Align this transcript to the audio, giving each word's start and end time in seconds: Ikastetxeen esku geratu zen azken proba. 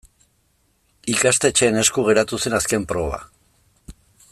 Ikastetxeen 1.13 1.77
esku 1.83 2.05
geratu 2.09 2.41
zen 2.47 2.59
azken 2.61 2.89
proba. 2.93 3.21